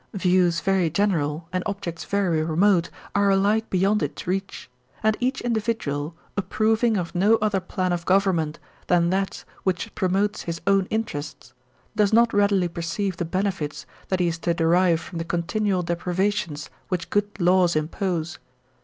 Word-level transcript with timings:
Views 0.15 0.61
very 0.61 0.89
general 0.89 1.47
and 1.53 1.61
objects 1.67 2.05
very 2.05 2.41
remote 2.43 2.89
are 3.13 3.29
alike 3.29 3.69
beyond 3.69 4.01
its 4.01 4.25
reach; 4.25 4.67
and 5.03 5.15
each 5.19 5.41
individual, 5.41 6.15
approving 6.35 6.97
of 6.97 7.13
no 7.13 7.35
other 7.35 7.59
plan 7.59 7.93
of 7.93 8.03
gov 8.03 8.23
ernment 8.23 8.55
than 8.87 9.11
that 9.11 9.43
which 9.61 9.93
promotes 9.93 10.41
his 10.41 10.59
own 10.65 10.87
interests, 10.89 11.53
does 11.95 12.11
not 12.11 12.33
readily 12.33 12.67
perceive 12.67 13.17
the 13.17 13.25
benefits 13.25 13.85
that 14.07 14.19
he 14.19 14.27
is 14.27 14.39
to 14.39 14.55
derive 14.55 14.99
from 14.99 15.19
the 15.19 15.23
continual 15.23 15.83
deprivations 15.83 16.71
which 16.89 17.11
good 17.11 17.29
laws 17.39 17.75
impose. 17.75 18.39